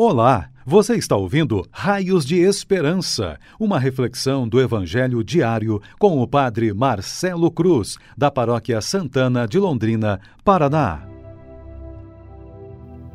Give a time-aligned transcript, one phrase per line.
[0.00, 6.72] Olá, você está ouvindo Raios de Esperança, uma reflexão do Evangelho diário com o Padre
[6.72, 11.02] Marcelo Cruz, da Paróquia Santana de Londrina, Paraná.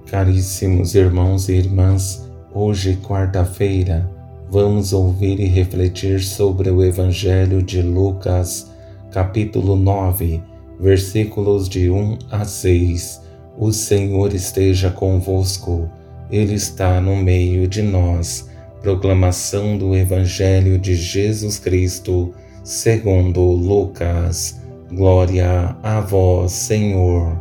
[0.08, 4.12] Caríssimos irmãos e irmãs, hoje, quarta-feira,
[4.52, 8.70] vamos ouvir e refletir sobre o Evangelho de Lucas,
[9.10, 10.44] capítulo 9,
[10.82, 13.22] versículos de 1 a 6.
[13.58, 15.90] O Senhor esteja convosco.
[16.34, 18.50] Ele está no meio de nós.
[18.82, 24.60] Proclamação do Evangelho de Jesus Cristo, segundo Lucas.
[24.92, 27.40] Glória a vós, Senhor.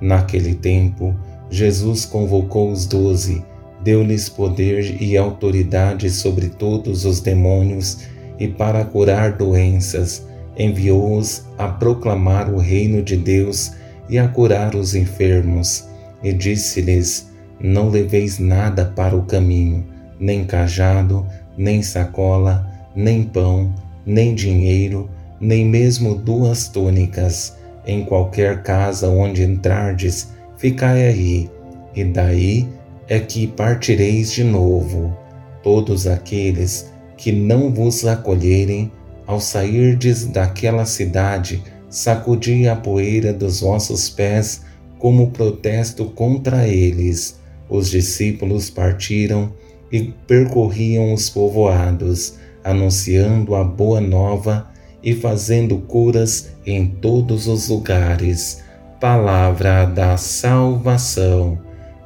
[0.00, 1.14] Naquele tempo,
[1.50, 3.44] Jesus convocou os doze,
[3.80, 7.98] deu-lhes poder e autoridade sobre todos os demônios
[8.40, 10.26] e para curar doenças,
[10.58, 13.70] enviou-os a proclamar o reino de Deus
[14.08, 15.86] e a curar os enfermos.
[16.24, 17.30] E disse-lhes:
[17.62, 19.86] não leveis nada para o caminho,
[20.18, 21.24] nem cajado,
[21.56, 23.72] nem sacola, nem pão,
[24.04, 25.08] nem dinheiro,
[25.40, 27.56] nem mesmo duas túnicas.
[27.86, 31.50] Em qualquer casa onde entrardes, ficai aí,
[31.94, 32.68] e daí
[33.08, 35.16] é que partireis de novo.
[35.62, 38.90] Todos aqueles que não vos acolherem,
[39.26, 44.62] ao sairdes daquela cidade, sacudi a poeira dos vossos pés
[44.98, 49.52] como protesto contra eles os discípulos partiram
[49.90, 54.68] e percorriam os povoados, anunciando a boa nova
[55.02, 58.62] e fazendo curas em todos os lugares.
[59.00, 61.58] Palavra da salvação.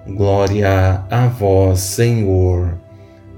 [0.06, 2.78] Glória a vós, Senhor.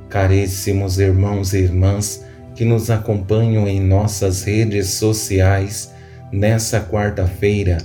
[0.09, 2.25] Caríssimos irmãos e irmãs
[2.55, 5.93] que nos acompanham em nossas redes sociais,
[6.33, 7.79] nessa quarta-feira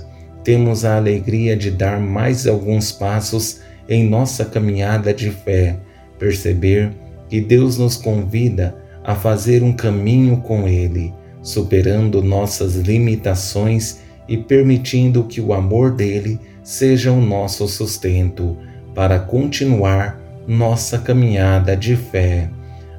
[0.44, 5.78] temos a alegria de dar mais alguns passos em nossa caminhada de fé,
[6.18, 6.92] perceber
[7.28, 15.24] que Deus nos convida a fazer um caminho com Ele, superando nossas limitações e permitindo
[15.24, 18.56] que o amor dele seja o nosso sustento
[18.94, 22.48] para continuar nossa caminhada de fé.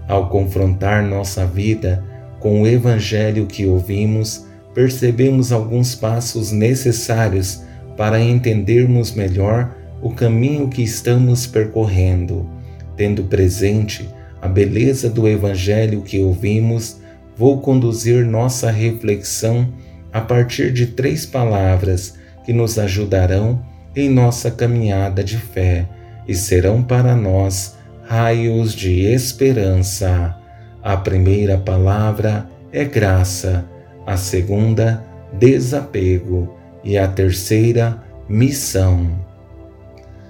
[0.07, 2.03] Ao confrontar nossa vida
[2.40, 7.63] com o Evangelho que ouvimos, percebemos alguns passos necessários
[7.97, 12.50] para entendermos melhor o caminho que estamos percorrendo.
[12.95, 14.09] Tendo presente
[14.41, 17.01] a beleza do Evangelho que ouvimos,
[17.35, 19.67] vou conduzir nossa reflexão
[20.13, 23.61] a partir de três palavras que nos ajudarão
[23.95, 25.88] em nossa caminhada de fé
[26.28, 30.35] e serão para nós raios de esperança.
[30.81, 33.66] A primeira palavra é graça,
[34.05, 35.03] a segunda,
[35.34, 39.09] desapego e a terceira, missão.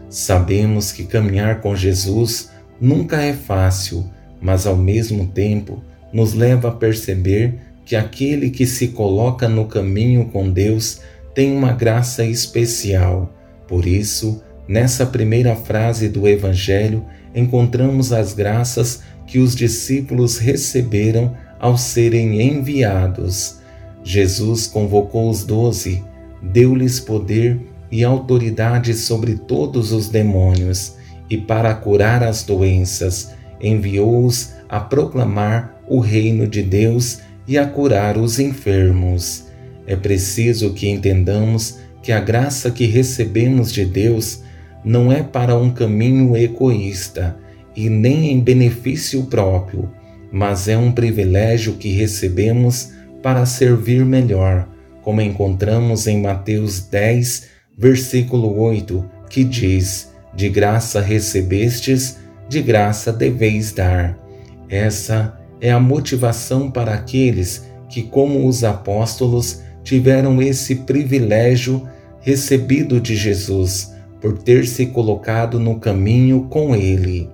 [0.09, 4.09] Sabemos que caminhar com Jesus nunca é fácil,
[4.41, 5.83] mas ao mesmo tempo
[6.13, 7.55] nos leva a perceber
[7.85, 11.01] que aquele que se coloca no caminho com Deus
[11.33, 13.33] tem uma graça especial.
[13.67, 21.77] Por isso, nessa primeira frase do Evangelho, encontramos as graças que os discípulos receberam ao
[21.77, 23.59] serem enviados.
[24.03, 26.03] Jesus convocou os doze,
[26.41, 27.59] deu-lhes poder
[27.91, 30.95] e autoridade sobre todos os demônios,
[31.29, 38.17] e para curar as doenças, enviou-os a proclamar o reino de Deus e a curar
[38.17, 39.45] os enfermos.
[39.87, 44.43] É preciso que entendamos que a graça que recebemos de Deus
[44.83, 47.37] não é para um caminho egoísta
[47.75, 49.89] e nem em benefício próprio,
[50.31, 52.91] mas é um privilégio que recebemos
[53.21, 54.67] para servir melhor,
[55.01, 63.71] como encontramos em Mateus 10, versículo 8, que diz: De graça recebestes, de graça deveis
[63.71, 64.17] dar.
[64.69, 71.87] Essa é a motivação para aqueles que, como os apóstolos, tiveram esse privilégio
[72.21, 77.29] recebido de Jesus por ter se colocado no caminho com Ele.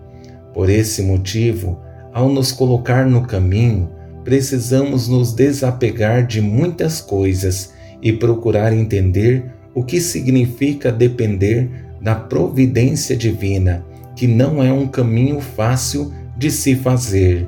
[0.54, 1.80] Por esse motivo,
[2.14, 3.90] ao nos colocar no caminho,
[4.24, 11.70] precisamos nos desapegar de muitas coisas e procurar entender o que significa depender
[12.02, 13.86] da providência divina,
[14.16, 17.48] que não é um caminho fácil de se fazer.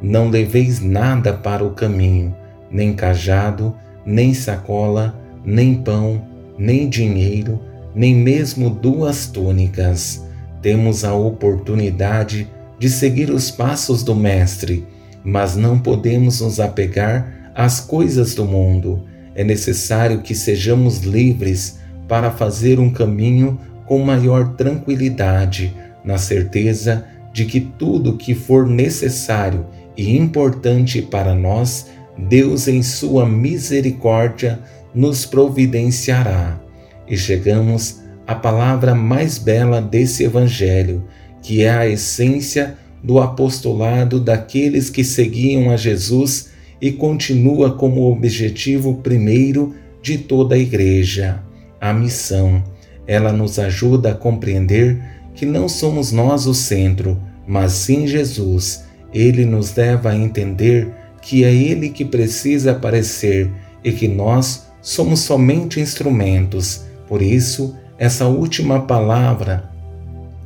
[0.00, 2.34] Não leveis nada para o caminho,
[2.70, 3.74] nem cajado,
[4.04, 6.22] nem sacola, nem pão,
[6.58, 7.60] nem dinheiro,
[7.94, 10.22] nem mesmo duas túnicas.
[10.60, 12.48] Temos a oportunidade
[12.78, 14.86] de seguir os passos do Mestre,
[15.24, 19.04] mas não podemos nos apegar às coisas do mundo
[19.34, 21.78] é necessário que sejamos livres
[22.08, 29.66] para fazer um caminho com maior tranquilidade, na certeza de que tudo que for necessário
[29.96, 31.86] e importante para nós,
[32.16, 34.60] Deus, em Sua misericórdia,
[34.94, 36.60] nos providenciará.
[37.08, 41.04] E chegamos à palavra mais bela desse Evangelho,
[41.42, 46.53] que é a essência do apostolado daqueles que seguiam a Jesus
[46.84, 51.42] e continua como objetivo primeiro de toda a Igreja,
[51.80, 52.62] a missão.
[53.06, 55.02] Ela nos ajuda a compreender
[55.34, 58.84] que não somos nós o centro, mas sim Jesus.
[59.14, 60.92] Ele nos leva a entender
[61.22, 63.50] que é Ele que precisa aparecer
[63.82, 66.84] e que nós somos somente instrumentos.
[67.08, 69.70] Por isso, essa última palavra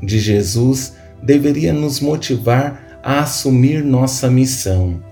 [0.00, 5.02] de Jesus deveria nos motivar a assumir nossa missão.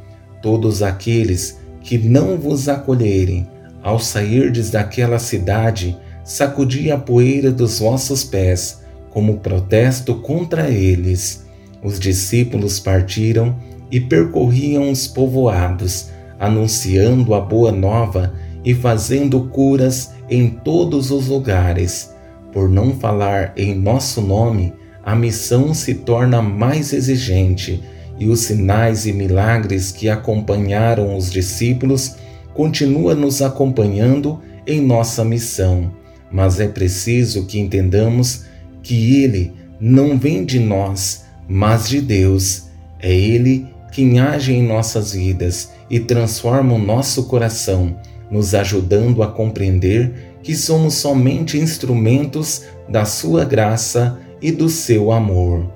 [0.43, 3.49] Todos aqueles que não vos acolherem,
[3.83, 11.47] ao sairdes daquela cidade, sacudi a poeira dos vossos pés, como protesto contra eles.
[11.83, 13.57] Os discípulos partiram
[13.91, 18.35] e percorriam os povoados, anunciando a boa nova
[18.65, 22.13] e fazendo curas em todos os lugares.
[22.53, 24.75] Por não falar em nosso nome,
[25.05, 27.83] a missão se torna mais exigente
[28.19, 32.17] e os sinais e milagres que acompanharam os discípulos
[32.55, 35.93] continuam nos acompanhando em nossa missão.
[36.31, 38.45] Mas é preciso que entendamos
[38.83, 42.65] que ele não vem de nós, mas de Deus.
[42.99, 47.97] É ele quem age em nossas vidas e transforma o nosso coração,
[48.31, 55.71] nos ajudando a compreender que somos somente instrumentos da Sua graça e do seu amor.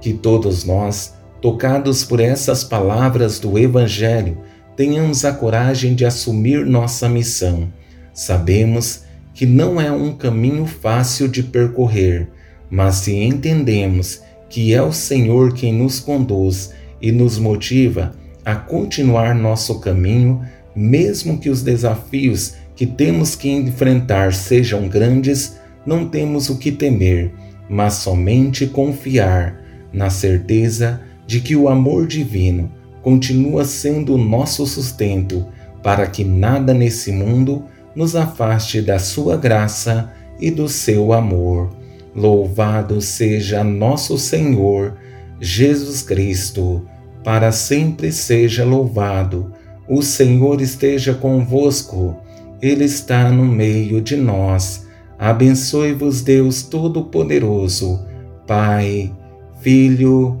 [0.00, 4.38] Que todos nós, tocados por essas palavras do Evangelho,
[4.76, 7.72] tenhamos a coragem de assumir nossa missão.
[8.12, 9.02] Sabemos
[9.34, 12.28] que não é um caminho fácil de percorrer,
[12.70, 18.14] mas se entendemos que é o Senhor quem nos conduz e nos motiva
[18.44, 20.42] a continuar nosso caminho,
[20.74, 27.32] mesmo que os desafios que temos que enfrentar sejam grandes, não temos o que temer,
[27.68, 29.60] mas somente confiar
[29.92, 32.72] na certeza de que o amor divino
[33.02, 35.46] continua sendo o nosso sustento
[35.82, 37.64] para que nada nesse mundo
[37.94, 40.10] nos afaste da sua graça
[40.40, 41.68] e do seu amor.
[42.14, 44.96] Louvado seja nosso Senhor
[45.38, 46.88] Jesus Cristo,
[47.22, 49.52] para sempre seja louvado.
[49.86, 52.16] O Senhor esteja convosco,
[52.62, 54.86] Ele está no meio de nós.
[55.18, 58.02] Abençoe-vos, Deus Todo-Poderoso,
[58.46, 59.12] Pai,
[59.60, 60.40] Filho